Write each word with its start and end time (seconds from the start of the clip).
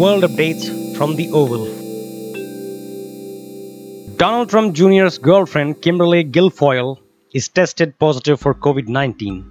world 0.00 0.22
updates 0.22 0.66
from 0.96 1.14
the 1.16 1.30
Oval. 1.38 1.64
Donald 4.16 4.48
Trump 4.48 4.74
Jr.'s 4.74 5.18
girlfriend, 5.18 5.82
Kimberly 5.82 6.24
Guilfoyle, 6.24 6.96
is 7.34 7.48
tested 7.48 7.98
positive 7.98 8.40
for 8.40 8.54
COVID 8.54 8.88
19. 8.88 9.44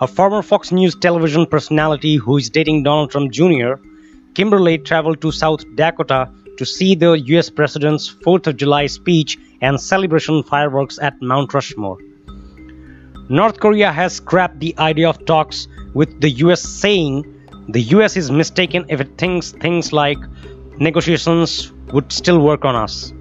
A 0.00 0.06
former 0.06 0.42
Fox 0.42 0.72
News 0.72 0.94
television 0.94 1.46
personality 1.46 2.16
who 2.16 2.36
is 2.36 2.50
dating 2.50 2.82
Donald 2.82 3.10
Trump 3.12 3.32
Jr., 3.32 3.76
Kimberly 4.34 4.76
traveled 4.76 5.22
to 5.22 5.32
South 5.32 5.64
Dakota 5.74 6.30
to 6.58 6.66
see 6.66 6.94
the 6.94 7.12
US 7.36 7.48
President's 7.48 8.10
4th 8.26 8.46
of 8.48 8.58
July 8.58 8.84
speech 8.88 9.38
and 9.62 9.80
celebration 9.80 10.42
fireworks 10.42 10.98
at 10.98 11.22
Mount 11.22 11.54
Rushmore. 11.54 11.96
North 13.30 13.58
Korea 13.58 13.90
has 13.90 14.16
scrapped 14.16 14.60
the 14.60 14.74
idea 14.78 15.08
of 15.08 15.24
talks 15.24 15.66
with 15.94 16.20
the 16.20 16.30
US, 16.44 16.60
saying 16.60 17.37
the 17.68 17.82
US 17.94 18.16
is 18.16 18.30
mistaken 18.30 18.86
if 18.88 19.00
it 19.00 19.18
thinks 19.18 19.52
things 19.52 19.92
like 19.92 20.18
negotiations 20.78 21.70
would 21.92 22.10
still 22.10 22.40
work 22.40 22.64
on 22.64 22.74
us. 22.74 23.12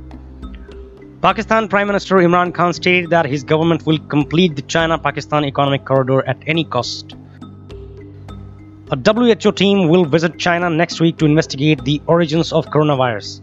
Pakistan 1.21 1.67
Prime 1.67 1.87
Minister 1.87 2.15
Imran 2.15 2.53
Khan 2.53 2.71
stated 2.71 3.09
that 3.09 3.25
his 3.25 3.43
government 3.43 3.85
will 3.85 3.99
complete 3.99 4.55
the 4.55 4.61
China 4.61 4.97
Pakistan 4.97 5.43
economic 5.43 5.83
corridor 5.83 6.25
at 6.25 6.37
any 6.47 6.63
cost. 6.63 7.13
A 8.89 8.95
WHO 8.95 9.51
team 9.51 9.89
will 9.89 10.05
visit 10.05 10.39
China 10.39 10.69
next 10.69 11.01
week 11.01 11.17
to 11.17 11.25
investigate 11.25 11.83
the 11.83 12.01
origins 12.07 12.53
of 12.53 12.67
coronavirus. 12.67 13.41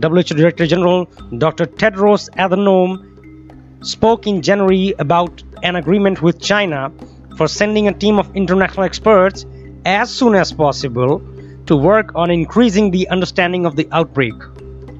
WHO 0.00 0.36
Director 0.36 0.66
General 0.68 1.06
Dr. 1.38 1.66
Tedros 1.66 2.30
Adhanom 2.36 3.84
spoke 3.84 4.28
in 4.28 4.40
January 4.40 4.94
about 5.00 5.42
an 5.64 5.74
agreement 5.74 6.22
with 6.22 6.40
China 6.40 6.92
for 7.36 7.48
sending 7.48 7.88
a 7.88 7.92
team 7.92 8.20
of 8.20 8.30
international 8.36 8.84
experts 8.84 9.44
as 9.88 10.10
soon 10.10 10.34
as 10.34 10.52
possible 10.52 11.22
to 11.64 11.74
work 11.74 12.12
on 12.14 12.30
increasing 12.30 12.90
the 12.90 13.08
understanding 13.08 13.64
of 13.64 13.74
the 13.76 13.88
outbreak. 13.90 14.34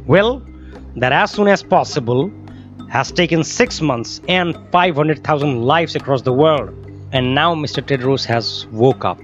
Well, 0.06 0.42
that 0.96 1.12
as 1.12 1.30
soon 1.30 1.46
as 1.48 1.62
possible 1.62 2.32
has 2.88 3.12
taken 3.12 3.44
6 3.44 3.80
months 3.82 4.22
and 4.28 4.56
500,000 4.72 5.62
lives 5.62 5.94
across 5.94 6.22
the 6.22 6.32
world. 6.32 6.70
And 7.12 7.34
now 7.34 7.54
Mr. 7.54 7.82
Tedros 7.82 8.24
has 8.24 8.66
woke 8.72 9.04
up. 9.04 9.20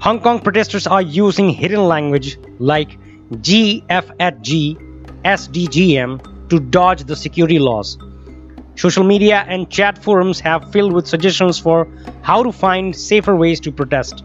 Hong 0.00 0.20
Kong 0.20 0.40
protesters 0.40 0.86
are 0.86 1.02
using 1.02 1.48
hidden 1.48 1.88
language 1.88 2.38
like 2.58 2.98
GF 3.30 4.14
at 4.20 4.42
G, 4.42 4.76
SDGM 5.24 6.48
to 6.50 6.60
dodge 6.60 7.04
the 7.04 7.16
security 7.16 7.58
laws. 7.58 7.98
Social 8.78 9.02
media 9.02 9.44
and 9.48 9.68
chat 9.68 9.98
forums 9.98 10.38
have 10.38 10.70
filled 10.70 10.92
with 10.92 11.08
suggestions 11.08 11.58
for 11.58 11.88
how 12.22 12.44
to 12.44 12.52
find 12.52 12.94
safer 12.94 13.34
ways 13.34 13.58
to 13.58 13.72
protest. 13.72 14.22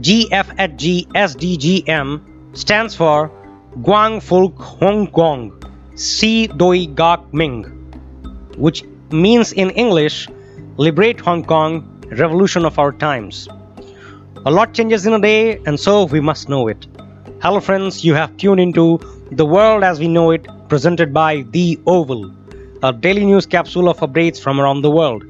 GF 0.00 0.54
at 0.58 0.76
G 0.76 1.06
SDGM 1.14 2.56
stands 2.56 2.96
for 2.96 3.30
Guang 3.82 4.20
Folk 4.20 4.58
Hong 4.58 5.06
Kong 5.06 5.52
Si 5.94 6.48
Doi 6.48 6.86
Gak 6.86 7.32
Ming, 7.32 7.62
which 8.56 8.82
means 9.12 9.52
in 9.52 9.70
English, 9.70 10.28
Liberate 10.78 11.20
Hong 11.20 11.44
Kong, 11.44 11.86
Revolution 12.10 12.64
of 12.64 12.80
Our 12.80 12.90
Times. 12.90 13.48
A 14.44 14.50
lot 14.50 14.74
changes 14.74 15.06
in 15.06 15.12
a 15.12 15.20
day, 15.20 15.60
and 15.64 15.78
so 15.78 16.06
we 16.06 16.18
must 16.18 16.48
know 16.48 16.66
it. 16.66 16.88
Hello, 17.40 17.60
friends, 17.60 18.04
you 18.04 18.14
have 18.14 18.36
tuned 18.36 18.58
into 18.58 18.98
The 19.30 19.46
World 19.46 19.84
as 19.84 20.00
We 20.00 20.08
Know 20.08 20.32
It, 20.32 20.48
presented 20.68 21.14
by 21.14 21.42
The 21.52 21.78
Oval, 21.86 22.32
a 22.82 22.92
daily 22.92 23.24
news 23.24 23.46
capsule 23.46 23.88
of 23.88 23.98
updates 23.98 24.40
from 24.40 24.60
around 24.60 24.82
the 24.82 24.90
world. 24.90 25.24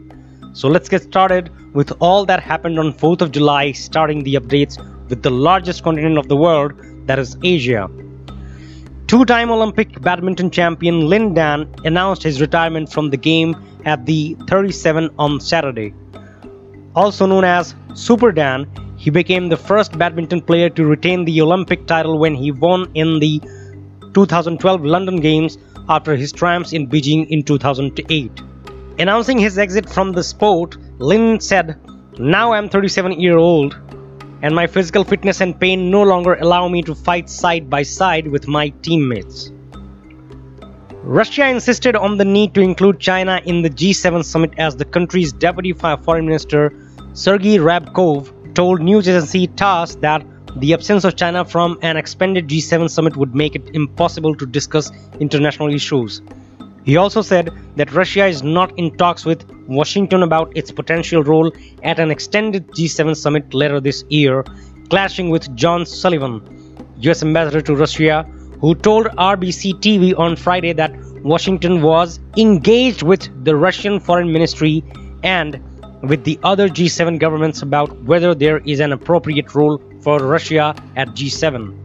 So 0.55 0.69
let's 0.69 0.89
get 0.89 1.03
started 1.03 1.50
with 1.75 1.92
all 2.00 2.25
that 2.25 2.41
happened 2.41 2.78
on 2.78 2.95
4th 2.95 3.20
of 3.20 3.31
July, 3.31 3.72
starting 3.72 4.22
the 4.22 4.36
updates 4.36 4.78
with 5.11 5.22
the 5.22 5.31
largest 5.31 5.83
continent 5.83 6.17
of 6.17 6.28
the 6.28 6.36
world, 6.36 6.73
that 7.06 7.19
is 7.19 7.36
Asia. 7.42 7.91
Two 9.06 9.27
time 9.27 9.50
Olympic 9.50 10.00
badminton 10.00 10.50
champion 10.50 11.08
Lin 11.11 11.34
Dan 11.34 11.70
announced 11.84 12.23
his 12.23 12.41
retirement 12.41 12.91
from 12.91 13.11
the 13.11 13.18
game 13.18 13.55
at 13.85 14.07
the 14.07 14.35
37 14.48 15.11
on 15.18 15.39
Saturday. 15.39 15.95
Also 16.95 17.27
known 17.27 17.45
as 17.45 17.74
Super 17.92 18.33
Dan, 18.33 18.67
he 18.96 19.11
became 19.11 19.51
the 19.51 19.58
first 19.58 19.98
badminton 19.98 20.41
player 20.41 20.70
to 20.70 20.86
retain 20.86 21.27
the 21.27 21.42
Olympic 21.42 21.86
title 21.86 22.18
when 22.18 22.35
he 22.35 22.51
won 22.51 22.91
in 22.95 23.18
the 23.18 23.42
2012 24.14 24.85
London 24.85 25.17
Games 25.17 25.58
after 25.89 26.17
his 26.17 26.33
triumphs 26.33 26.73
in 26.73 26.89
Beijing 26.89 27.29
in 27.29 27.43
2008. 27.43 28.43
Announcing 28.98 29.39
his 29.39 29.59
exit 29.59 29.89
from 29.89 30.13
the 30.13 30.23
sport, 30.23 30.77
Lin 30.98 31.41
said, 31.41 31.79
Now 32.19 32.53
I'm 32.53 32.69
37 32.69 33.20
year 33.20 33.39
old 33.39 33.77
and 34.42 34.55
my 34.55 34.67
physical 34.67 35.05
fitness 35.05 35.41
and 35.41 35.59
pain 35.59 35.91
no 35.91 36.03
longer 36.03 36.35
allow 36.35 36.69
me 36.69 36.83
to 36.83 36.95
fight 36.95 37.31
side 37.31 37.71
by 37.71 37.83
side 37.83 38.27
with 38.27 38.48
my 38.48 38.69
teammates. 38.83 39.53
Russia 41.05 41.48
insisted 41.48 41.97
on 41.97 42.19
the 42.19 42.25
need 42.25 42.55
to 42.55 42.61
include 42.61 43.01
China 43.01 43.41
in 43.45 43.63
the 43.63 43.71
G7 43.71 44.25
summit 44.25 44.53
as 44.59 44.77
the 44.77 44.85
country's 44.85 45.33
deputy 45.33 45.73
foreign 45.73 46.27
minister 46.27 46.73
Sergei 47.13 47.57
Ryabkov 47.57 48.55
told 48.55 48.81
news 48.81 49.09
agency 49.09 49.47
TASS 49.47 49.97
that 49.97 50.25
the 50.57 50.74
absence 50.74 51.05
of 51.05 51.17
China 51.17 51.45
from 51.45 51.79
an 51.83 51.96
expanded 51.96 52.48
G7 52.48 52.90
summit 52.90 53.17
would 53.17 53.35
make 53.35 53.55
it 53.55 53.70
impossible 53.74 54.35
to 54.36 54.46
discuss 54.46 54.90
international 55.18 55.73
issues. 55.73 56.20
He 56.85 56.96
also 56.96 57.23
said 57.23 57.51
that 57.77 57.92
Russia 57.92 58.27
is 58.27 58.42
not 58.42 58.77
in 58.79 58.96
talks 58.96 59.24
with 59.24 59.48
Washington 59.68 60.23
about 60.23 60.55
its 60.57 60.70
potential 60.70 61.23
role 61.23 61.52
at 61.83 61.98
an 61.98 62.11
extended 62.11 62.67
G7 62.73 63.17
summit 63.17 63.55
later 63.55 63.80
this 63.80 64.05
year, 64.08 64.45
clashing 64.91 65.30
with 65.30 65.55
John 65.55 65.86
Sullivan, 65.86 66.42
US 66.98 67.23
ambassador 67.23 67.62
to 67.62 67.74
Russia, 67.77 68.24
who 68.61 68.74
told 68.74 69.07
RBC 69.07 69.74
TV 69.80 70.18
on 70.18 70.36
Friday 70.36 70.73
that 70.73 70.92
Washington 71.23 71.83
was 71.83 72.20
engaged 72.36 73.02
with 73.02 73.29
the 73.45 73.57
Russian 73.57 74.01
Foreign 74.01 74.33
Ministry 74.33 74.85
and 75.23 75.61
with 76.02 76.24
the 76.24 76.39
other 76.42 76.68
G7 76.68 77.18
governments 77.20 77.62
about 77.62 78.02
whether 78.02 78.35
there 78.35 78.58
is 78.58 78.80
an 78.80 78.92
appropriate 78.92 79.55
role 79.55 79.80
for 80.02 80.18
Russia 80.18 80.74
at 80.96 81.08
G7. 81.08 81.79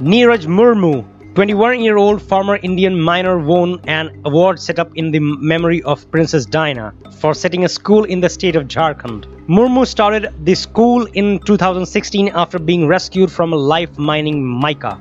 Neeraj 0.00 0.46
Murmu 0.46 1.04
21 1.36 1.80
year 1.80 1.98
old 1.98 2.22
former 2.22 2.56
Indian 2.62 2.98
miner 2.98 3.38
won 3.38 3.78
an 3.86 4.10
award 4.24 4.58
set 4.58 4.78
up 4.78 4.90
in 4.96 5.10
the 5.10 5.18
memory 5.20 5.82
of 5.82 6.10
Princess 6.10 6.46
Diana 6.46 6.94
for 7.18 7.34
setting 7.34 7.64
a 7.64 7.68
school 7.68 8.04
in 8.04 8.20
the 8.20 8.28
state 8.30 8.56
of 8.56 8.64
Jharkhand. 8.64 9.26
Murmu 9.46 9.86
started 9.86 10.32
the 10.46 10.54
school 10.54 11.04
in 11.12 11.38
2016 11.40 12.30
after 12.30 12.58
being 12.58 12.86
rescued 12.86 13.30
from 13.30 13.52
a 13.52 13.56
life 13.56 13.98
mining 13.98 14.42
mica. 14.42 14.98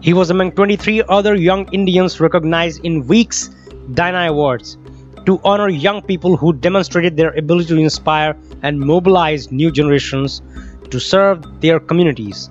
He 0.00 0.12
was 0.12 0.30
among 0.30 0.52
23 0.52 1.02
other 1.08 1.34
young 1.34 1.68
Indians 1.72 2.20
recognized 2.20 2.84
in 2.84 3.06
Week's 3.08 3.50
Diana 3.92 4.30
Awards 4.30 4.78
to 5.26 5.40
honor 5.42 5.68
young 5.68 6.00
people 6.00 6.36
who 6.36 6.52
demonstrated 6.52 7.16
their 7.16 7.30
ability 7.36 7.66
to 7.68 7.76
inspire 7.76 8.36
and 8.62 8.78
mobilize 8.78 9.50
new 9.50 9.70
generations 9.70 10.42
to 10.90 11.00
serve 11.00 11.60
their 11.60 11.80
communities. 11.80 12.50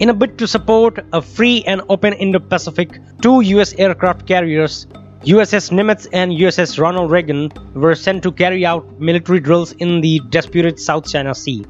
In 0.00 0.08
a 0.08 0.14
bid 0.14 0.38
to 0.38 0.48
support 0.48 0.98
a 1.12 1.22
free 1.22 1.62
and 1.66 1.80
open 1.88 2.12
Indo 2.14 2.40
Pacific, 2.40 3.00
two 3.22 3.40
US 3.42 3.74
aircraft 3.74 4.26
carriers, 4.26 4.86
USS 5.22 5.70
Nimitz 5.70 6.08
and 6.12 6.32
USS 6.32 6.78
Ronald 6.78 7.10
Reagan, 7.10 7.50
were 7.74 7.94
sent 7.94 8.22
to 8.24 8.32
carry 8.32 8.66
out 8.66 9.00
military 9.00 9.40
drills 9.40 9.72
in 9.72 10.00
the 10.00 10.20
disputed 10.30 10.80
South 10.80 11.08
China 11.08 11.34
Sea, 11.34 11.62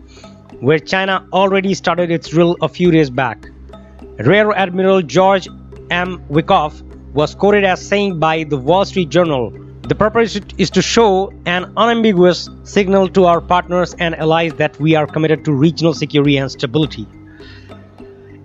where 0.60 0.78
China 0.78 1.26
already 1.32 1.74
started 1.74 2.10
its 2.10 2.28
drill 2.28 2.56
a 2.62 2.68
few 2.68 2.90
days 2.90 3.10
back. 3.10 3.48
Rear 4.18 4.52
Admiral 4.52 5.02
George 5.02 5.48
M. 5.90 6.24
Wikoff 6.30 6.82
was 7.12 7.34
quoted 7.34 7.64
as 7.64 7.86
saying 7.86 8.18
by 8.18 8.44
the 8.44 8.56
Wall 8.56 8.84
Street 8.84 9.08
Journal 9.08 9.52
The 9.86 9.94
purpose 9.94 10.40
is 10.56 10.70
to 10.70 10.80
show 10.80 11.30
an 11.44 11.70
unambiguous 11.76 12.48
signal 12.62 13.06
to 13.10 13.26
our 13.26 13.42
partners 13.42 13.94
and 13.98 14.14
allies 14.16 14.54
that 14.54 14.80
we 14.80 14.94
are 14.94 15.06
committed 15.06 15.44
to 15.44 15.52
regional 15.52 15.92
security 15.92 16.38
and 16.38 16.50
stability. 16.50 17.06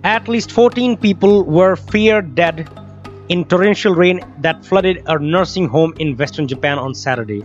At 0.04 0.28
least 0.28 0.52
14 0.52 0.98
people 0.98 1.44
were 1.44 1.76
feared 1.76 2.34
dead 2.34 2.68
in 3.30 3.46
torrential 3.46 3.94
rain 3.94 4.20
that 4.40 4.66
flooded 4.66 5.02
a 5.06 5.18
nursing 5.18 5.66
home 5.66 5.94
in 5.98 6.14
western 6.14 6.46
Japan 6.46 6.78
on 6.78 6.94
Saturday. 6.94 7.42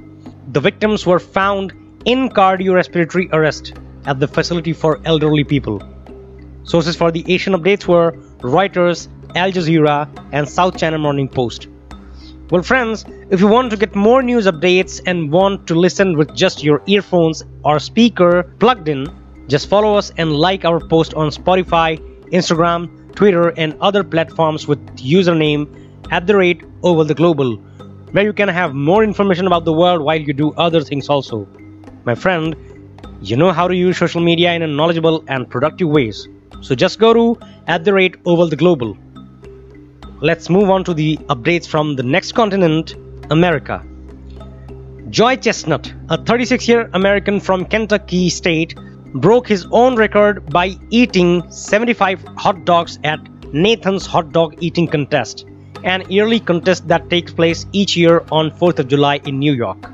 The 0.52 0.60
victims 0.60 1.06
were 1.06 1.20
found 1.20 1.72
in 2.04 2.28
cardiorespiratory 2.28 3.32
arrest 3.32 3.76
at 4.06 4.20
the 4.20 4.28
facility 4.28 4.74
for 4.74 5.00
elderly 5.06 5.46
people. 5.46 5.82
Sources 6.64 6.98
for 6.98 7.12
the 7.12 7.24
Asian 7.34 7.54
updates 7.54 7.88
were 7.88 8.12
Reuters, 8.40 9.08
Al 9.36 9.54
Jazeera, 9.54 10.10
and 10.34 10.50
South 10.50 10.78
China 10.78 10.98
Morning 10.98 11.30
Post. 11.30 11.70
Well, 12.52 12.62
friends, 12.62 13.06
if 13.32 13.40
you 13.40 13.48
want 13.48 13.72
to 13.72 13.78
get 13.78 13.96
more 13.96 14.22
news 14.22 14.46
updates 14.46 15.02
and 15.08 15.32
want 15.32 15.66
to 15.66 15.74
listen 15.74 16.16
with 16.16 16.36
just 16.36 16.64
your 16.64 16.84
earphones 16.86 17.44
or 17.64 17.80
speaker 17.80 18.44
plugged 18.60 18.88
in, 18.88 19.08
just 19.48 19.68
follow 19.68 19.96
us 19.98 20.12
and 20.18 20.32
like 20.32 20.64
our 20.64 20.80
post 20.80 21.16
on 21.16 21.30
Spotify 21.30 21.98
Instagram, 22.32 23.16
Twitter, 23.16 23.50
and 23.58 23.76
other 23.82 24.04
platforms 24.04 24.68
with 24.68 24.80
username 24.98 25.66
at 26.12 26.28
the 26.28 26.38
rate 26.38 26.64
over 26.84 27.04
the 27.04 27.16
global, 27.16 27.56
where 28.12 28.24
you 28.24 28.34
can 28.34 28.50
have 28.50 28.76
more 28.76 29.04
information 29.04 29.48
about 29.48 29.66
the 29.66 29.74
world 29.74 30.02
while 30.02 30.22
you 30.22 30.34
do 30.34 30.52
other 30.54 30.82
things 30.82 31.10
also. 31.10 31.48
My 32.04 32.14
friend, 32.14 32.56
You 33.22 33.38
know 33.38 33.52
how 33.52 33.68
to 33.68 33.76
use 33.76 33.98
social 33.98 34.22
media 34.22 34.54
in 34.54 34.62
a 34.62 34.68
knowledgeable 34.68 35.24
and 35.28 35.50
productive 35.50 35.90
ways. 35.90 36.28
So 36.62 36.76
just 36.76 37.00
go 37.00 37.14
to 37.14 37.40
at 37.66 37.84
the 37.84 37.94
rate 37.94 38.18
over 38.26 38.46
the 38.46 38.56
Global. 38.56 38.98
Let's 40.26 40.50
move 40.50 40.72
on 40.72 40.84
to 40.86 40.94
the 40.96 41.18
updates 41.34 41.68
from 41.68 41.96
the 41.98 42.02
next 42.02 42.32
continent, 42.32 42.96
America. 43.30 43.86
Joey 45.12 45.38
Chestnut, 45.38 45.94
a 46.10 46.18
36 46.18 46.68
year 46.68 46.90
American 46.94 47.40
from 47.40 47.64
Kentucky 47.64 48.32
State, 48.32 48.74
broke 49.14 49.48
his 49.48 49.68
own 49.70 49.96
record 49.96 50.50
by 50.50 50.78
eating 50.90 51.30
75 51.52 52.24
hot 52.38 52.66
dogs 52.66 52.98
at 53.04 53.20
Nathan's 53.54 54.08
Hot 54.08 54.32
Dog 54.32 54.56
Eating 54.62 54.88
Contest, 54.88 55.46
an 55.84 56.10
yearly 56.10 56.40
contest 56.40 56.88
that 56.88 57.08
takes 57.12 57.32
place 57.32 57.68
each 57.72 57.96
year 57.96 58.26
on 58.32 58.50
4th 58.50 58.80
of 58.80 58.88
July 58.88 59.18
in 59.26 59.38
New 59.38 59.54
York. 59.54 59.92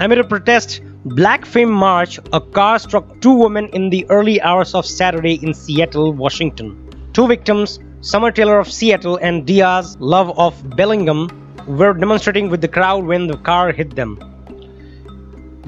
Amid 0.00 0.18
a 0.18 0.24
protest 0.24 0.82
Black 1.06 1.46
Femme 1.46 1.72
March, 1.72 2.20
a 2.34 2.42
car 2.42 2.78
struck 2.78 3.22
two 3.22 3.32
women 3.32 3.68
in 3.68 3.88
the 3.88 4.04
early 4.10 4.38
hours 4.42 4.74
of 4.74 4.84
Saturday 4.84 5.36
in 5.42 5.54
Seattle, 5.54 6.12
Washington. 6.12 6.76
Two 7.14 7.26
victims, 7.26 7.78
Summer 8.02 8.30
Taylor 8.30 8.58
of 8.58 8.72
Seattle 8.72 9.18
and 9.18 9.46
Diaz 9.46 9.98
Love 10.00 10.30
of 10.38 10.74
Bellingham, 10.74 11.28
were 11.66 11.92
demonstrating 11.92 12.48
with 12.48 12.62
the 12.62 12.68
crowd 12.68 13.04
when 13.04 13.26
the 13.26 13.36
car 13.36 13.72
hit 13.72 13.94
them. 13.94 14.18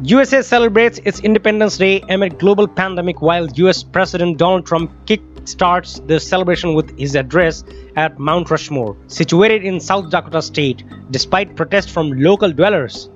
USA 0.03 0.41
celebrates 0.41 0.99
its 1.05 1.21
Independence 1.21 1.77
Day 1.77 2.03
amid 2.09 2.39
global 2.39 2.67
pandemic 2.67 3.21
while 3.21 3.47
US 3.57 3.83
President 3.83 4.39
Donald 4.39 4.65
Trump 4.65 4.91
kick-starts 5.05 6.01
the 6.07 6.19
celebration 6.19 6.73
with 6.73 6.99
his 6.99 7.15
address 7.17 7.65
at 7.97 8.19
Mount 8.19 8.51
Rushmore, 8.51 8.97
situated 9.09 9.63
in 9.63 9.79
South 9.79 10.09
Dakota 10.09 10.41
State, 10.41 10.85
despite 11.11 11.55
protests 11.55 11.93
from 11.93 12.13
local 12.13 12.51
dwellers. 12.51 13.11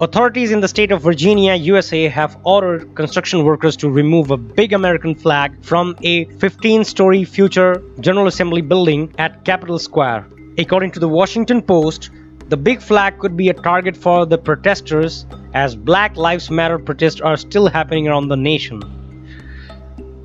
Authorities 0.00 0.52
in 0.52 0.60
the 0.60 0.68
state 0.68 0.92
of 0.92 1.02
Virginia, 1.02 1.56
USA 1.56 2.06
have 2.06 2.38
ordered 2.44 2.94
construction 2.94 3.42
workers 3.42 3.76
to 3.78 3.90
remove 3.90 4.30
a 4.30 4.36
big 4.36 4.72
American 4.72 5.12
flag 5.12 5.60
from 5.60 5.96
a 6.02 6.24
15 6.36 6.84
story 6.84 7.24
future 7.24 7.82
General 7.98 8.28
Assembly 8.28 8.60
building 8.60 9.12
at 9.18 9.44
Capitol 9.44 9.76
Square. 9.76 10.28
According 10.56 10.92
to 10.92 11.00
the 11.00 11.08
Washington 11.08 11.60
Post, 11.60 12.10
the 12.48 12.56
big 12.56 12.80
flag 12.80 13.18
could 13.18 13.36
be 13.36 13.48
a 13.48 13.54
target 13.54 13.96
for 13.96 14.24
the 14.24 14.38
protesters 14.38 15.26
as 15.52 15.74
Black 15.74 16.16
Lives 16.16 16.48
Matter 16.48 16.78
protests 16.78 17.20
are 17.20 17.36
still 17.36 17.66
happening 17.66 18.06
around 18.06 18.28
the 18.28 18.36
nation. 18.36 18.80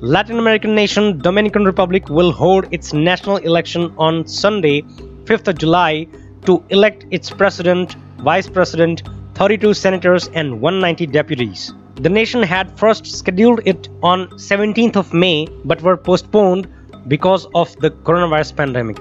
Latin 0.00 0.38
American 0.38 0.76
nation 0.76 1.18
Dominican 1.18 1.64
Republic 1.64 2.08
will 2.08 2.30
hold 2.30 2.72
its 2.72 2.92
national 2.92 3.38
election 3.38 3.92
on 3.98 4.24
Sunday, 4.28 4.82
5th 5.24 5.48
of 5.48 5.58
July, 5.58 6.06
to 6.44 6.62
elect 6.68 7.06
its 7.10 7.28
president, 7.28 7.96
vice 8.18 8.48
president, 8.48 9.02
32 9.34 9.74
senators, 9.74 10.28
and 10.28 10.60
190 10.60 11.06
deputies. 11.06 11.72
The 11.96 12.08
nation 12.08 12.42
had 12.42 12.76
first 12.78 13.06
scheduled 13.06 13.60
it 13.64 13.88
on 14.02 14.28
17th 14.30 14.96
of 14.96 15.12
May 15.12 15.46
but 15.64 15.82
were 15.82 15.96
postponed 15.96 16.68
because 17.08 17.46
of 17.54 17.74
the 17.76 17.90
coronavirus 17.90 18.56
pandemic. 18.56 18.98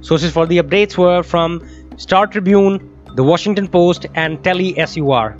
Sources 0.00 0.32
for 0.32 0.46
the 0.46 0.58
updates 0.58 0.96
were 0.96 1.22
from 1.22 1.68
Star 1.96 2.26
Tribune, 2.26 2.88
The 3.14 3.24
Washington 3.24 3.68
Post, 3.68 4.06
and 4.14 4.42
Telly 4.44 4.74
SUR. 4.86 5.36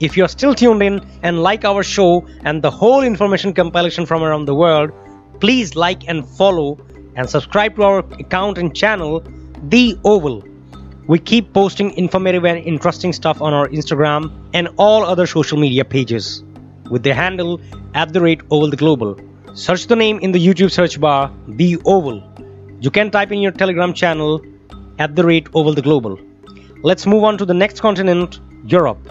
If 0.00 0.16
you're 0.16 0.28
still 0.28 0.54
tuned 0.54 0.82
in 0.82 1.00
and 1.22 1.42
like 1.42 1.64
our 1.64 1.82
show 1.82 2.26
and 2.44 2.62
the 2.62 2.70
whole 2.70 3.02
information 3.02 3.52
compilation 3.52 4.06
from 4.06 4.22
around 4.22 4.46
the 4.46 4.54
world, 4.54 4.92
please 5.40 5.76
like 5.76 6.08
and 6.08 6.26
follow 6.26 6.78
and 7.16 7.28
subscribe 7.28 7.76
to 7.76 7.82
our 7.82 7.98
account 7.98 8.58
and 8.58 8.74
channel, 8.74 9.22
The 9.68 9.98
Oval. 10.04 10.42
We 11.10 11.18
keep 11.18 11.52
posting 11.52 11.90
informative 11.94 12.44
and 12.44 12.58
interesting 12.64 13.12
stuff 13.12 13.42
on 13.42 13.52
our 13.52 13.66
Instagram 13.70 14.30
and 14.54 14.68
all 14.76 15.04
other 15.04 15.26
social 15.26 15.58
media 15.58 15.84
pages 15.84 16.44
with 16.88 17.02
the 17.02 17.12
handle 17.12 17.60
at 17.94 18.12
the 18.12 18.20
rate 18.20 18.42
Oval 18.52 18.70
the 18.70 18.76
Global. 18.76 19.18
Search 19.52 19.88
the 19.88 19.96
name 19.96 20.20
in 20.20 20.30
the 20.30 20.38
YouTube 20.38 20.70
search 20.70 21.00
bar, 21.00 21.32
The 21.48 21.78
Oval. 21.84 22.22
You 22.80 22.92
can 22.92 23.10
type 23.10 23.32
in 23.32 23.40
your 23.40 23.50
Telegram 23.50 23.92
channel 23.92 24.40
at 25.00 25.16
the 25.16 25.24
rate 25.24 25.48
Oval 25.52 25.74
the 25.74 25.82
Global. 25.82 26.16
Let's 26.84 27.06
move 27.06 27.24
on 27.24 27.38
to 27.38 27.44
the 27.44 27.54
next 27.54 27.80
continent, 27.80 28.38
Europe. 28.64 29.04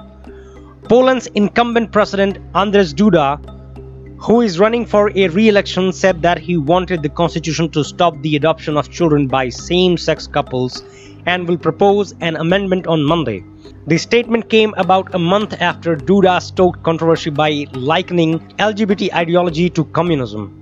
Poland's 0.84 1.28
incumbent 1.28 1.92
president 1.92 2.38
Andrzej 2.54 2.94
Duda, 2.94 3.28
who 4.22 4.40
is 4.40 4.58
running 4.58 4.86
for 4.86 5.12
a 5.18 5.28
re-election, 5.28 5.92
said 5.92 6.22
that 6.22 6.38
he 6.38 6.56
wanted 6.56 7.04
the 7.04 7.10
constitution 7.10 7.70
to 7.72 7.84
stop 7.84 8.18
the 8.22 8.38
adoption 8.38 8.78
of 8.78 8.90
children 8.90 9.28
by 9.28 9.50
same-sex 9.50 10.28
couples 10.28 10.82
and 11.26 11.48
will 11.48 11.58
propose 11.58 12.14
an 12.22 12.36
amendment 12.36 12.88
on 12.88 13.04
Monday. 13.04 13.44
The 13.88 13.98
statement 13.98 14.50
came 14.50 14.74
about 14.78 15.14
a 15.16 15.20
month 15.20 15.60
after 15.62 15.96
Duda 15.96 16.42
stoked 16.42 16.84
controversy 16.84 17.30
by 17.30 17.66
likening 17.74 18.40
LGBT 18.58 19.14
ideology 19.14 19.70
to 19.72 19.86
communism. 19.86 20.56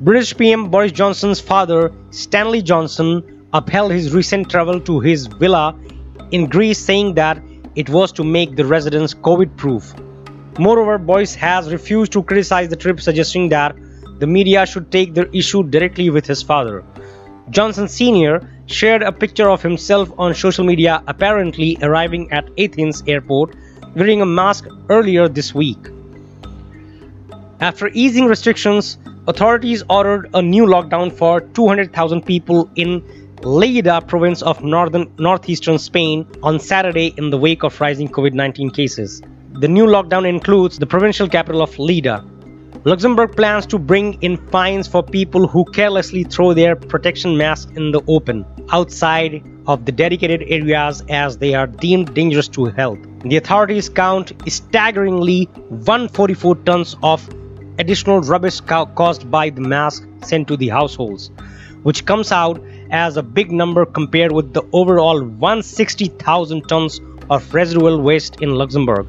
British 0.00 0.36
PM 0.36 0.70
Boris 0.70 0.92
Johnson's 0.92 1.40
father, 1.40 1.92
Stanley 2.10 2.62
Johnson, 2.62 3.46
upheld 3.52 3.92
his 3.92 4.12
recent 4.12 4.50
travel 4.50 4.80
to 4.80 5.00
his 5.00 5.26
villa 5.26 5.74
in 6.30 6.46
Greece, 6.46 6.78
saying 6.78 7.14
that 7.14 7.40
it 7.74 7.88
was 7.88 8.12
to 8.12 8.24
make 8.24 8.56
the 8.56 8.64
residence 8.64 9.14
COVID 9.14 9.56
proof. 9.56 9.94
Moreover, 10.58 10.98
Boris 10.98 11.34
has 11.34 11.72
refused 11.72 12.12
to 12.12 12.22
criticize 12.22 12.68
the 12.68 12.76
trip, 12.76 13.00
suggesting 13.00 13.48
that 13.48 13.74
the 14.18 14.26
media 14.26 14.66
should 14.66 14.92
take 14.92 15.14
the 15.14 15.28
issue 15.36 15.62
directly 15.62 16.10
with 16.10 16.26
his 16.26 16.42
father. 16.42 16.84
Johnson 17.50 17.88
Sr. 17.88 18.48
shared 18.66 19.02
a 19.02 19.12
picture 19.12 19.50
of 19.50 19.62
himself 19.62 20.10
on 20.18 20.34
social 20.34 20.64
media, 20.64 21.02
apparently 21.06 21.76
arriving 21.82 22.32
at 22.32 22.48
Athens 22.58 23.02
airport 23.06 23.54
wearing 23.94 24.22
a 24.22 24.26
mask 24.26 24.66
earlier 24.88 25.28
this 25.28 25.54
week. 25.54 25.78
After 27.60 27.88
easing 27.88 28.26
restrictions, 28.26 28.98
authorities 29.28 29.82
ordered 29.88 30.30
a 30.34 30.42
new 30.42 30.64
lockdown 30.66 31.12
for 31.12 31.40
200,000 31.40 32.22
people 32.22 32.68
in 32.76 33.00
Lleida 33.42 34.06
province 34.06 34.40
of 34.42 34.64
northern 34.64 35.12
northeastern 35.18 35.78
Spain 35.78 36.26
on 36.42 36.58
Saturday 36.58 37.14
in 37.18 37.30
the 37.30 37.38
wake 37.38 37.62
of 37.62 37.78
rising 37.80 38.08
COVID-19 38.08 38.74
cases. 38.74 39.22
The 39.52 39.68
new 39.68 39.84
lockdown 39.84 40.26
includes 40.26 40.78
the 40.78 40.86
provincial 40.86 41.28
capital 41.28 41.62
of 41.62 41.70
Lleida, 41.76 42.24
Luxembourg 42.86 43.34
plans 43.34 43.64
to 43.64 43.78
bring 43.78 44.22
in 44.22 44.36
fines 44.48 44.86
for 44.86 45.02
people 45.02 45.46
who 45.48 45.64
carelessly 45.64 46.22
throw 46.22 46.52
their 46.52 46.76
protection 46.76 47.34
masks 47.34 47.72
in 47.76 47.92
the 47.92 48.02
open, 48.08 48.44
outside 48.72 49.42
of 49.66 49.86
the 49.86 49.92
dedicated 49.92 50.42
areas 50.48 51.02
as 51.08 51.38
they 51.38 51.54
are 51.54 51.66
deemed 51.66 52.12
dangerous 52.12 52.46
to 52.46 52.66
health. 52.66 52.98
The 53.20 53.38
authorities 53.38 53.88
count 53.88 54.32
staggeringly 54.46 55.44
144 55.44 56.56
tons 56.56 56.94
of 57.02 57.26
additional 57.78 58.20
rubbish 58.20 58.60
caused 58.60 59.30
by 59.30 59.48
the 59.48 59.62
mask 59.62 60.06
sent 60.22 60.46
to 60.48 60.56
the 60.58 60.68
households, 60.68 61.30
which 61.84 62.04
comes 62.04 62.32
out 62.32 62.62
as 62.90 63.16
a 63.16 63.22
big 63.22 63.50
number 63.50 63.86
compared 63.86 64.32
with 64.32 64.52
the 64.52 64.62
overall 64.74 65.22
160,000 65.22 66.68
tons 66.68 67.00
of 67.30 67.54
residual 67.54 68.02
waste 68.02 68.42
in 68.42 68.50
Luxembourg. 68.50 69.06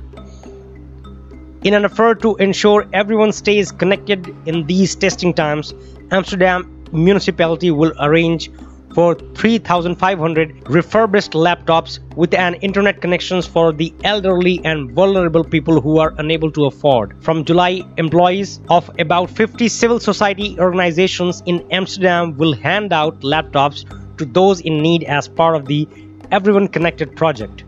In 1.65 1.73
an 1.73 1.83
effort 1.83 2.21
to 2.21 2.35
ensure 2.35 2.85
everyone 2.93 3.31
stays 3.31 3.71
connected 3.71 4.35
in 4.45 4.67
these 4.67 4.95
testing 4.95 5.33
times, 5.33 5.73
Amsterdam 6.11 6.85
municipality 6.91 7.71
will 7.71 7.91
arrange 7.99 8.51
for 8.93 9.15
3,500 9.15 10.69
refurbished 10.69 11.31
laptops 11.31 11.97
with 12.15 12.35
an 12.35 12.53
internet 12.69 13.01
connections 13.01 13.47
for 13.47 13.73
the 13.73 13.91
elderly 14.03 14.61
and 14.63 14.91
vulnerable 14.91 15.43
people 15.43 15.81
who 15.81 15.97
are 15.97 16.13
unable 16.19 16.51
to 16.51 16.65
afford. 16.65 17.23
From 17.23 17.43
July, 17.43 17.81
employees 17.97 18.59
of 18.69 18.87
about 18.99 19.31
50 19.31 19.67
civil 19.67 19.99
society 19.99 20.59
organizations 20.59 21.41
in 21.47 21.65
Amsterdam 21.71 22.37
will 22.37 22.53
hand 22.53 22.93
out 22.93 23.21
laptops 23.21 23.85
to 24.19 24.25
those 24.25 24.59
in 24.59 24.83
need 24.83 25.03
as 25.05 25.27
part 25.27 25.55
of 25.55 25.65
the 25.65 25.87
Everyone 26.29 26.67
Connected 26.67 27.15
project. 27.15 27.63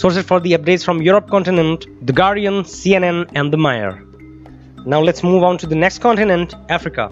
Sources 0.00 0.24
for 0.24 0.40
the 0.40 0.52
updates 0.52 0.82
from 0.82 1.02
Europe 1.02 1.28
continent, 1.28 1.84
The 2.06 2.14
Guardian, 2.14 2.62
CNN, 2.62 3.30
and 3.34 3.52
The 3.52 3.58
Mirror. 3.58 4.02
Now 4.86 5.02
let's 5.02 5.22
move 5.22 5.42
on 5.42 5.58
to 5.58 5.66
the 5.66 5.74
next 5.74 5.98
continent, 5.98 6.54
Africa. 6.70 7.10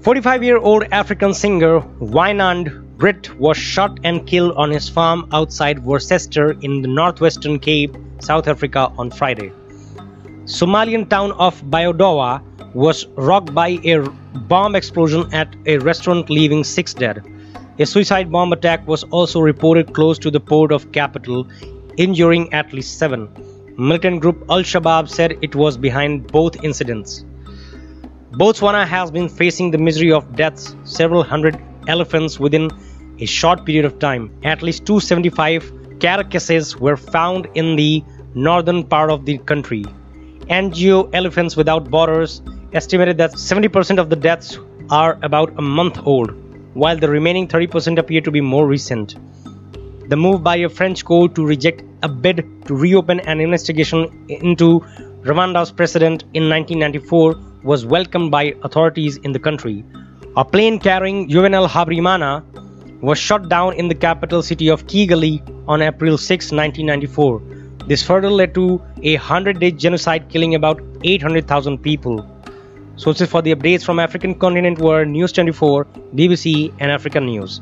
45-year-old 0.00 0.86
African 0.90 1.32
singer 1.32 1.78
Wynand 2.00 2.98
Britt 2.98 3.32
was 3.38 3.56
shot 3.56 4.00
and 4.02 4.26
killed 4.26 4.56
on 4.56 4.72
his 4.72 4.88
farm 4.88 5.28
outside 5.32 5.84
Worcester 5.84 6.58
in 6.62 6.82
the 6.82 6.88
northwestern 6.88 7.60
Cape, 7.60 7.96
South 8.18 8.48
Africa 8.48 8.92
on 8.98 9.12
Friday. 9.12 9.52
Somalian 10.46 11.08
town 11.08 11.30
of 11.38 11.62
Baidoa 11.62 12.42
was 12.74 13.06
rocked 13.30 13.54
by 13.54 13.78
a 13.84 14.00
bomb 14.48 14.74
explosion 14.74 15.32
at 15.32 15.54
a 15.66 15.78
restaurant 15.78 16.28
leaving 16.28 16.64
six 16.64 16.92
dead. 16.92 17.22
A 17.78 17.86
suicide 17.86 18.32
bomb 18.32 18.52
attack 18.52 18.84
was 18.88 19.04
also 19.04 19.38
reported 19.40 19.94
close 19.94 20.18
to 20.18 20.30
the 20.32 20.40
port 20.40 20.72
of 20.72 20.90
capital 20.90 21.46
injuring 21.96 22.52
at 22.52 22.72
least 22.72 22.98
seven. 22.98 23.28
Militant 23.76 24.20
group 24.20 24.44
Al 24.50 24.62
Shabaab 24.62 25.08
said 25.08 25.38
it 25.42 25.54
was 25.54 25.76
behind 25.76 26.26
both 26.26 26.62
incidents. 26.64 27.24
Botswana 28.32 28.86
has 28.86 29.10
been 29.10 29.28
facing 29.28 29.70
the 29.70 29.78
misery 29.78 30.12
of 30.12 30.36
deaths, 30.36 30.74
several 30.84 31.22
hundred 31.22 31.60
elephants 31.88 32.38
within 32.38 32.70
a 33.18 33.26
short 33.26 33.64
period 33.64 33.84
of 33.84 33.98
time. 33.98 34.30
At 34.44 34.62
least 34.62 34.86
275 34.86 35.98
carcasses 36.00 36.76
were 36.76 36.96
found 36.96 37.48
in 37.54 37.76
the 37.76 38.04
northern 38.34 38.84
part 38.84 39.10
of 39.10 39.24
the 39.24 39.38
country. 39.38 39.84
NGO 40.48 41.10
Elephants 41.12 41.56
Without 41.56 41.90
Borders 41.90 42.42
estimated 42.72 43.18
that 43.18 43.32
70% 43.32 43.98
of 43.98 44.10
the 44.10 44.16
deaths 44.16 44.58
are 44.90 45.18
about 45.22 45.56
a 45.58 45.62
month 45.62 45.98
old, 46.04 46.30
while 46.74 46.96
the 46.96 47.08
remaining 47.08 47.46
30% 47.48 47.98
appear 47.98 48.20
to 48.20 48.30
be 48.30 48.40
more 48.40 48.66
recent. 48.66 49.16
The 50.10 50.16
move 50.16 50.42
by 50.42 50.56
a 50.56 50.68
French 50.68 51.04
court 51.04 51.36
to 51.36 51.46
reject 51.46 51.84
a 52.02 52.08
bid 52.08 52.38
to 52.66 52.74
reopen 52.74 53.20
an 53.32 53.40
investigation 53.40 54.26
into 54.28 54.80
Rwanda's 55.22 55.70
president 55.70 56.24
in 56.34 56.48
1994 56.48 57.36
was 57.62 57.86
welcomed 57.86 58.32
by 58.32 58.56
authorities 58.64 59.18
in 59.18 59.30
the 59.30 59.38
country. 59.38 59.84
A 60.36 60.44
plane 60.44 60.80
carrying 60.80 61.28
Juvenal 61.28 61.68
Habyarimana 61.68 62.42
was 63.00 63.20
shot 63.20 63.48
down 63.48 63.74
in 63.74 63.86
the 63.86 63.94
capital 63.94 64.42
city 64.42 64.68
of 64.68 64.84
Kigali 64.88 65.34
on 65.68 65.80
April 65.80 66.18
6, 66.18 66.50
1994. 66.50 67.40
This 67.86 68.02
further 68.02 68.30
led 68.30 68.52
to 68.54 68.82
a 69.04 69.16
100 69.16 69.60
day 69.60 69.70
genocide 69.70 70.28
killing 70.28 70.56
about 70.56 70.82
800,000 71.04 71.78
people. 71.78 72.26
Sources 72.96 73.30
for 73.30 73.42
the 73.42 73.54
updates 73.54 73.84
from 73.84 74.00
African 74.00 74.34
continent 74.34 74.80
were 74.80 75.04
News 75.04 75.30
24, 75.30 75.84
BBC, 76.16 76.74
and 76.80 76.90
African 76.90 77.26
News. 77.26 77.60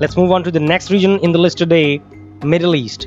Let's 0.00 0.16
move 0.16 0.32
on 0.32 0.42
to 0.44 0.50
the 0.50 0.60
next 0.60 0.90
region 0.90 1.18
in 1.18 1.32
the 1.32 1.38
list 1.38 1.58
today 1.58 2.00
Middle 2.42 2.74
East. 2.74 3.06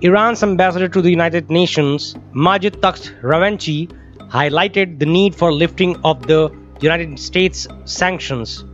Iran's 0.00 0.42
ambassador 0.42 0.88
to 0.88 1.02
the 1.02 1.10
United 1.10 1.50
Nations, 1.50 2.16
Majid 2.32 2.80
Takht 2.80 3.12
Ravanchi, 3.20 3.92
highlighted 4.30 4.98
the 4.98 5.04
need 5.04 5.34
for 5.34 5.52
lifting 5.52 5.96
of 6.02 6.26
the 6.26 6.50
United 6.80 7.18
States 7.18 7.68
sanctions. 7.84 8.64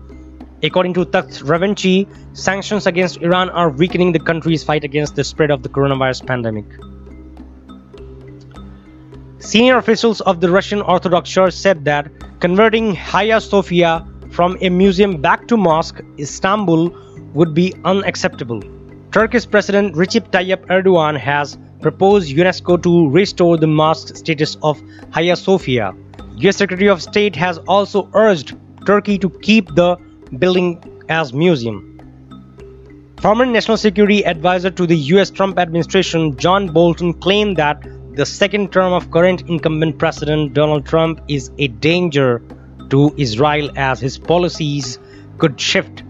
According 0.62 0.94
to 0.94 1.04
Takht 1.04 1.42
Ravanchi, 1.42 2.06
sanctions 2.38 2.86
against 2.86 3.20
Iran 3.20 3.50
are 3.50 3.70
weakening 3.70 4.12
the 4.12 4.20
country's 4.20 4.62
fight 4.62 4.84
against 4.84 5.16
the 5.16 5.24
spread 5.24 5.50
of 5.50 5.64
the 5.64 5.68
coronavirus 5.68 6.24
pandemic. 6.28 6.66
Senior 9.40 9.76
officials 9.78 10.20
of 10.20 10.40
the 10.40 10.48
Russian 10.48 10.82
Orthodox 10.82 11.28
Church 11.28 11.54
said 11.54 11.84
that 11.84 12.12
converting 12.38 12.94
Hagia 12.94 13.40
Sophia 13.40 14.06
from 14.30 14.56
a 14.60 14.68
museum 14.68 15.20
back 15.20 15.48
to 15.48 15.56
mosque, 15.56 16.00
Istanbul, 16.16 17.09
would 17.34 17.54
be 17.54 17.74
unacceptable. 17.84 18.62
Turkish 19.12 19.48
President 19.48 19.94
Recep 19.94 20.30
Tayyip 20.30 20.66
Erdogan 20.66 21.18
has 21.18 21.58
proposed 21.80 22.30
UNESCO 22.30 22.80
to 22.82 23.10
restore 23.10 23.56
the 23.56 23.66
mosque 23.66 24.16
status 24.16 24.56
of 24.62 24.80
Hagia 25.12 25.36
Sophia. 25.36 25.94
US 26.36 26.56
Secretary 26.56 26.88
of 26.88 27.02
State 27.02 27.34
has 27.36 27.58
also 27.66 28.08
urged 28.14 28.56
Turkey 28.86 29.18
to 29.18 29.28
keep 29.28 29.74
the 29.74 29.96
building 30.38 30.82
as 31.08 31.32
museum. 31.32 31.86
Former 33.20 33.44
National 33.44 33.76
Security 33.76 34.24
Advisor 34.24 34.70
to 34.70 34.86
the 34.86 34.96
US 35.14 35.30
Trump 35.30 35.58
administration 35.58 36.36
John 36.36 36.68
Bolton 36.68 37.12
claimed 37.14 37.56
that 37.56 37.82
the 38.14 38.24
second 38.24 38.72
term 38.72 38.92
of 38.92 39.10
current 39.10 39.42
incumbent 39.48 39.98
President 39.98 40.54
Donald 40.54 40.86
Trump 40.86 41.20
is 41.28 41.50
a 41.58 41.68
danger 41.68 42.42
to 42.90 43.14
Israel 43.16 43.70
as 43.76 44.00
his 44.00 44.18
policies 44.18 44.98
could 45.38 45.60
shift 45.60 46.02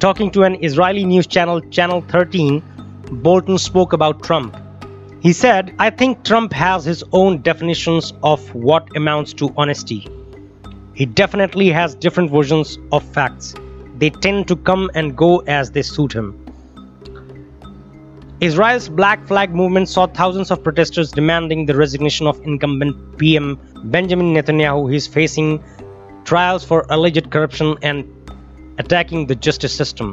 Talking 0.00 0.30
to 0.30 0.44
an 0.44 0.56
Israeli 0.64 1.04
news 1.04 1.26
channel, 1.26 1.60
Channel 1.60 2.00
13, 2.08 2.62
Bolton 3.22 3.58
spoke 3.58 3.92
about 3.92 4.22
Trump. 4.22 4.56
He 5.20 5.34
said, 5.34 5.74
I 5.78 5.90
think 5.90 6.24
Trump 6.24 6.54
has 6.54 6.86
his 6.86 7.04
own 7.12 7.42
definitions 7.42 8.14
of 8.22 8.54
what 8.54 8.88
amounts 8.96 9.34
to 9.34 9.52
honesty. 9.58 10.08
He 10.94 11.04
definitely 11.04 11.68
has 11.68 11.94
different 11.94 12.30
versions 12.30 12.78
of 12.92 13.02
facts. 13.12 13.54
They 13.98 14.08
tend 14.08 14.48
to 14.48 14.56
come 14.56 14.90
and 14.94 15.14
go 15.14 15.40
as 15.40 15.72
they 15.72 15.82
suit 15.82 16.14
him. 16.14 16.34
Israel's 18.40 18.88
Black 18.88 19.26
Flag 19.26 19.54
movement 19.54 19.90
saw 19.90 20.06
thousands 20.06 20.50
of 20.50 20.64
protesters 20.64 21.10
demanding 21.10 21.66
the 21.66 21.76
resignation 21.76 22.26
of 22.26 22.40
incumbent 22.40 23.18
PM 23.18 23.60
Benjamin 23.84 24.32
Netanyahu, 24.32 24.88
who 24.88 24.94
is 24.94 25.06
facing 25.06 25.62
trials 26.24 26.64
for 26.64 26.86
alleged 26.88 27.30
corruption 27.30 27.76
and 27.82 28.04
attacking 28.80 29.26
the 29.30 29.36
justice 29.46 29.74
system. 29.80 30.08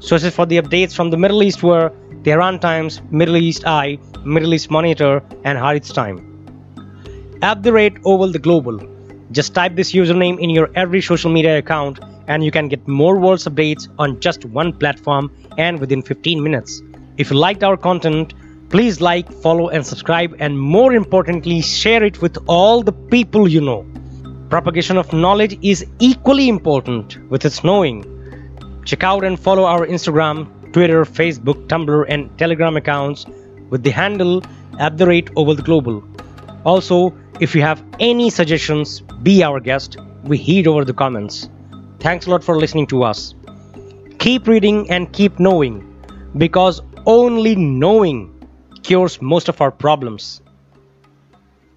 Sources 0.00 0.34
for 0.34 0.46
the 0.46 0.60
updates 0.60 0.94
from 0.94 1.10
the 1.10 1.18
Middle 1.24 1.42
East 1.42 1.62
were 1.62 1.86
Tehran 2.24 2.58
Times, 2.60 3.00
Middle 3.10 3.36
East 3.36 3.66
Eye, 3.66 3.98
Middle 4.24 4.54
East 4.54 4.70
Monitor, 4.70 5.22
and 5.44 5.58
Haaretz 5.58 5.92
Time. 5.92 6.16
At 7.42 7.62
the 7.62 7.72
rate 7.72 7.98
Oval 8.04 8.32
the 8.32 8.38
Global. 8.38 8.78
Just 9.32 9.54
type 9.54 9.74
this 9.76 9.92
username 9.92 10.38
in 10.40 10.50
your 10.50 10.70
every 10.74 11.02
social 11.02 11.30
media 11.30 11.58
account 11.58 12.00
and 12.28 12.44
you 12.44 12.50
can 12.50 12.68
get 12.68 12.86
more 12.86 13.18
world's 13.18 13.46
updates 13.50 13.88
on 13.98 14.18
just 14.20 14.44
one 14.44 14.72
platform 14.72 15.30
and 15.58 15.78
within 15.78 16.02
15 16.02 16.42
minutes. 16.42 16.82
If 17.18 17.30
you 17.30 17.36
liked 17.36 17.62
our 17.62 17.76
content, 17.76 18.34
please 18.70 19.00
like, 19.00 19.30
follow, 19.44 19.68
and 19.68 19.86
subscribe, 19.86 20.34
and 20.38 20.58
more 20.58 20.92
importantly, 20.94 21.60
share 21.62 22.02
it 22.02 22.20
with 22.22 22.38
all 22.46 22.82
the 22.82 22.92
people 22.92 23.48
you 23.48 23.60
know. 23.60 23.86
Propagation 24.50 24.96
of 24.96 25.12
knowledge 25.12 25.58
is 25.60 25.84
equally 25.98 26.48
important 26.48 27.18
with 27.28 27.44
its 27.44 27.62
knowing. 27.62 28.02
Check 28.86 29.04
out 29.04 29.22
and 29.22 29.38
follow 29.38 29.64
our 29.64 29.86
Instagram, 29.86 30.72
Twitter, 30.72 31.04
Facebook, 31.04 31.66
Tumblr, 31.68 32.06
and 32.08 32.36
Telegram 32.38 32.74
accounts 32.74 33.26
with 33.68 33.82
the 33.82 33.90
handle 33.90 34.42
at 34.78 34.96
the 34.96 35.06
rate 35.06 35.28
over 35.36 35.52
the 35.52 35.62
global. 35.62 36.02
Also, 36.64 37.14
if 37.40 37.54
you 37.54 37.60
have 37.60 37.82
any 38.00 38.30
suggestions, 38.30 39.02
be 39.22 39.42
our 39.42 39.60
guest. 39.60 39.98
We 40.24 40.38
heed 40.38 40.66
over 40.66 40.82
the 40.82 40.94
comments. 40.94 41.50
Thanks 42.00 42.26
a 42.26 42.30
lot 42.30 42.42
for 42.42 42.56
listening 42.56 42.86
to 42.86 43.02
us. 43.02 43.34
Keep 44.18 44.48
reading 44.48 44.90
and 44.90 45.12
keep 45.12 45.38
knowing 45.38 45.84
because 46.38 46.80
only 47.04 47.54
knowing 47.54 48.32
cures 48.82 49.20
most 49.20 49.50
of 49.50 49.60
our 49.60 49.70
problems. 49.70 50.40